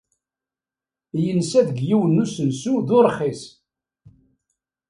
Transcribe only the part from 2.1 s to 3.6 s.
n usensu d urxis.